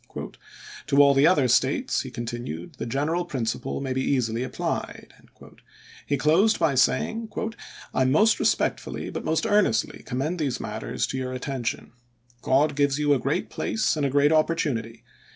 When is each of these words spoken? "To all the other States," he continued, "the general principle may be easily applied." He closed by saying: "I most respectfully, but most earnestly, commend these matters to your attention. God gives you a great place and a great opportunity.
"To 0.87 0.97
all 0.99 1.13
the 1.13 1.27
other 1.27 1.47
States," 1.47 2.01
he 2.01 2.09
continued, 2.09 2.73
"the 2.79 2.87
general 2.87 3.23
principle 3.23 3.79
may 3.81 3.93
be 3.93 4.01
easily 4.01 4.41
applied." 4.41 5.13
He 6.07 6.17
closed 6.17 6.57
by 6.57 6.73
saying: 6.73 7.29
"I 7.93 8.05
most 8.05 8.39
respectfully, 8.39 9.11
but 9.11 9.23
most 9.23 9.45
earnestly, 9.45 10.01
commend 10.03 10.39
these 10.39 10.59
matters 10.59 11.05
to 11.05 11.19
your 11.19 11.33
attention. 11.33 11.91
God 12.41 12.75
gives 12.75 12.97
you 12.97 13.13
a 13.13 13.19
great 13.19 13.51
place 13.51 13.95
and 13.95 14.03
a 14.03 14.09
great 14.09 14.31
opportunity. 14.31 15.03